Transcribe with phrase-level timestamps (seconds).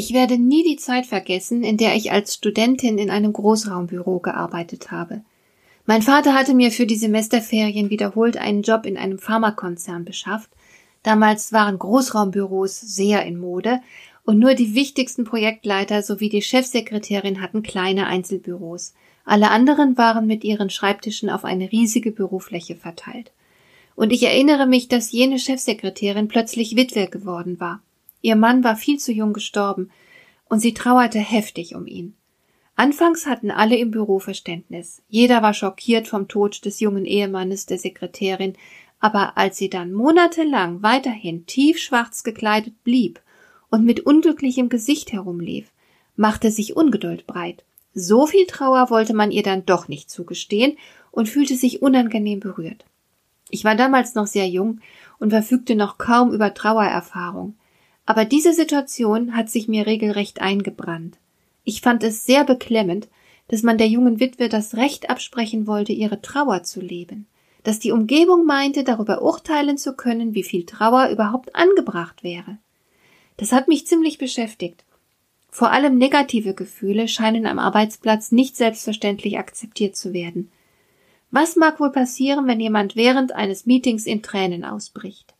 [0.00, 4.92] Ich werde nie die Zeit vergessen, in der ich als Studentin in einem Großraumbüro gearbeitet
[4.92, 5.22] habe.
[5.86, 10.50] Mein Vater hatte mir für die Semesterferien wiederholt einen Job in einem Pharmakonzern beschafft.
[11.02, 13.80] Damals waren Großraumbüros sehr in Mode
[14.24, 18.94] und nur die wichtigsten Projektleiter sowie die Chefsekretärin hatten kleine Einzelbüros.
[19.24, 23.32] Alle anderen waren mit ihren Schreibtischen auf eine riesige Bürofläche verteilt.
[23.96, 27.80] Und ich erinnere mich, dass jene Chefsekretärin plötzlich Witwe geworden war.
[28.20, 29.90] Ihr Mann war viel zu jung gestorben,
[30.48, 32.14] und sie trauerte heftig um ihn.
[32.74, 35.02] Anfangs hatten alle im Büro Verständnis.
[35.08, 38.54] Jeder war schockiert vom Tod des jungen Ehemannes der Sekretärin,
[39.00, 43.20] aber als sie dann monatelang weiterhin tiefschwarz gekleidet blieb
[43.70, 45.70] und mit unglücklichem Gesicht herumlief,
[46.16, 47.64] machte sich Ungeduld breit.
[47.94, 50.76] So viel Trauer wollte man ihr dann doch nicht zugestehen
[51.10, 52.84] und fühlte sich unangenehm berührt.
[53.50, 54.80] Ich war damals noch sehr jung
[55.18, 57.54] und verfügte noch kaum über Trauererfahrung.
[58.08, 61.18] Aber diese Situation hat sich mir regelrecht eingebrannt.
[61.64, 63.06] Ich fand es sehr beklemmend,
[63.48, 67.26] dass man der jungen Witwe das Recht absprechen wollte, ihre Trauer zu leben,
[67.64, 72.56] dass die Umgebung meinte, darüber urteilen zu können, wie viel Trauer überhaupt angebracht wäre.
[73.36, 74.86] Das hat mich ziemlich beschäftigt.
[75.50, 80.50] Vor allem negative Gefühle scheinen am Arbeitsplatz nicht selbstverständlich akzeptiert zu werden.
[81.30, 85.34] Was mag wohl passieren, wenn jemand während eines Meetings in Tränen ausbricht?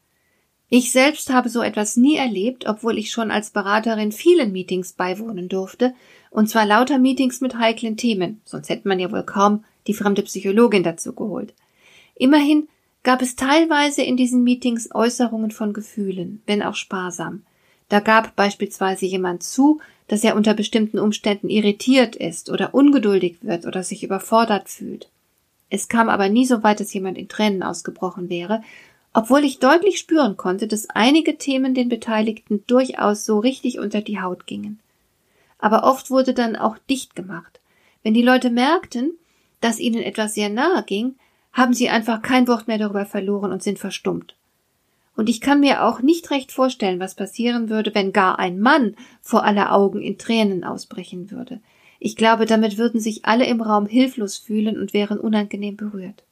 [0.70, 5.48] Ich selbst habe so etwas nie erlebt, obwohl ich schon als Beraterin vielen Meetings beiwohnen
[5.48, 5.94] durfte,
[6.30, 10.22] und zwar lauter Meetings mit heiklen Themen, sonst hätte man ja wohl kaum die fremde
[10.22, 11.54] Psychologin dazu geholt.
[12.14, 12.68] Immerhin
[13.02, 17.44] gab es teilweise in diesen Meetings Äußerungen von Gefühlen, wenn auch sparsam.
[17.88, 23.64] Da gab beispielsweise jemand zu, dass er unter bestimmten Umständen irritiert ist oder ungeduldig wird
[23.64, 25.08] oder sich überfordert fühlt.
[25.70, 28.62] Es kam aber nie so weit, dass jemand in Tränen ausgebrochen wäre,
[29.18, 34.20] obwohl ich deutlich spüren konnte, dass einige Themen den Beteiligten durchaus so richtig unter die
[34.20, 34.78] Haut gingen.
[35.58, 37.58] Aber oft wurde dann auch dicht gemacht.
[38.04, 39.10] Wenn die Leute merkten,
[39.60, 41.16] dass ihnen etwas sehr nahe ging,
[41.52, 44.36] haben sie einfach kein Wort mehr darüber verloren und sind verstummt.
[45.16, 48.94] Und ich kann mir auch nicht recht vorstellen, was passieren würde, wenn gar ein Mann
[49.20, 51.60] vor aller Augen in Tränen ausbrechen würde.
[51.98, 56.22] Ich glaube, damit würden sich alle im Raum hilflos fühlen und wären unangenehm berührt.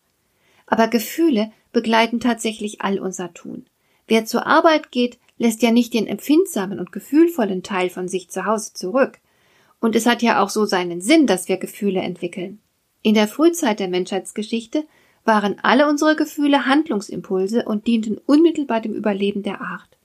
[0.68, 3.66] Aber Gefühle begleiten tatsächlich all unser Tun.
[4.06, 8.46] Wer zur Arbeit geht, lässt ja nicht den empfindsamen und gefühlvollen Teil von sich zu
[8.46, 9.18] Hause zurück.
[9.78, 12.60] Und es hat ja auch so seinen Sinn, dass wir Gefühle entwickeln.
[13.02, 14.84] In der Frühzeit der Menschheitsgeschichte
[15.26, 19.98] waren alle unsere Gefühle Handlungsimpulse und dienten unmittelbar dem Überleben der Art.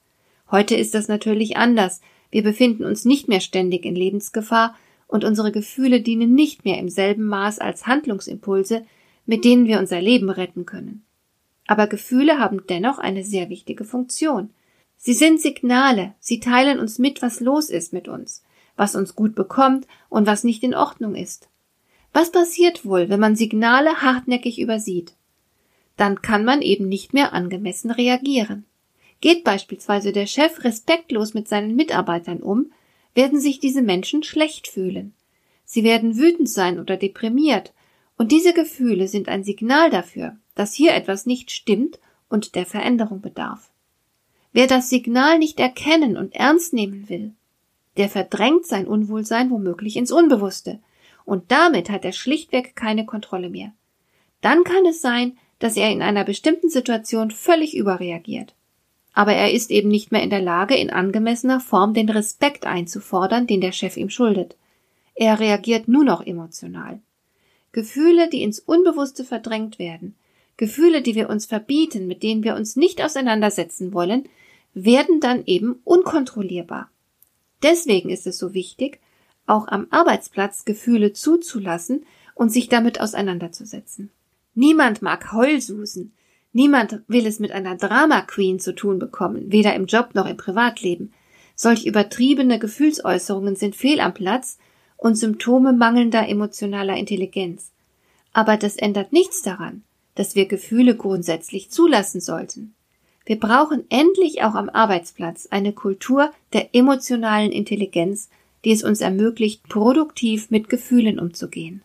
[0.51, 2.01] Heute ist das natürlich anders.
[2.31, 4.75] Wir befinden uns nicht mehr ständig in Lebensgefahr
[5.07, 8.83] und unsere Gefühle dienen nicht mehr im selben Maß als Handlungsimpulse,
[9.25, 11.05] mit denen wir unser Leben retten können.
[11.67, 14.49] Aber Gefühle haben dennoch eine sehr wichtige Funktion.
[14.97, 18.43] Sie sind Signale, sie teilen uns mit, was los ist mit uns,
[18.75, 21.49] was uns gut bekommt und was nicht in Ordnung ist.
[22.13, 25.13] Was passiert wohl, wenn man Signale hartnäckig übersieht?
[25.97, 28.65] Dann kann man eben nicht mehr angemessen reagieren.
[29.21, 32.71] Geht beispielsweise der Chef respektlos mit seinen Mitarbeitern um,
[33.13, 35.13] werden sich diese Menschen schlecht fühlen.
[35.63, 37.73] Sie werden wütend sein oder deprimiert,
[38.21, 41.97] und diese Gefühle sind ein Signal dafür, dass hier etwas nicht stimmt
[42.29, 43.71] und der Veränderung bedarf.
[44.53, 47.31] Wer das Signal nicht erkennen und ernst nehmen will,
[47.97, 50.79] der verdrängt sein Unwohlsein womöglich ins Unbewusste,
[51.25, 53.71] und damit hat er schlichtweg keine Kontrolle mehr.
[54.41, 58.53] Dann kann es sein, dass er in einer bestimmten Situation völlig überreagiert.
[59.13, 63.47] Aber er ist eben nicht mehr in der Lage, in angemessener Form den Respekt einzufordern,
[63.47, 64.57] den der Chef ihm schuldet.
[65.15, 66.99] Er reagiert nur noch emotional.
[67.71, 70.15] Gefühle, die ins Unbewusste verdrängt werden,
[70.57, 74.29] Gefühle, die wir uns verbieten, mit denen wir uns nicht auseinandersetzen wollen,
[74.73, 76.89] werden dann eben unkontrollierbar.
[77.63, 78.99] Deswegen ist es so wichtig,
[79.45, 84.11] auch am Arbeitsplatz Gefühle zuzulassen und sich damit auseinanderzusetzen.
[84.53, 86.13] Niemand mag Heulsusen.
[86.53, 90.37] Niemand will es mit einer Drama Queen zu tun bekommen, weder im Job noch im
[90.37, 91.13] Privatleben.
[91.55, 94.57] Solch übertriebene Gefühlsäußerungen sind fehl am Platz
[95.01, 97.71] und Symptome mangelnder emotionaler Intelligenz.
[98.33, 99.81] Aber das ändert nichts daran,
[100.13, 102.75] dass wir Gefühle grundsätzlich zulassen sollten.
[103.25, 108.29] Wir brauchen endlich auch am Arbeitsplatz eine Kultur der emotionalen Intelligenz,
[108.63, 111.81] die es uns ermöglicht, produktiv mit Gefühlen umzugehen.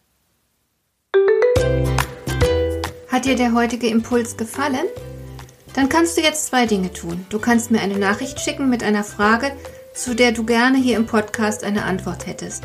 [3.09, 4.87] Hat dir der heutige Impuls gefallen?
[5.75, 7.25] Dann kannst du jetzt zwei Dinge tun.
[7.31, 9.53] Du kannst mir eine Nachricht schicken mit einer Frage,
[9.95, 12.65] zu der du gerne hier im Podcast eine Antwort hättest.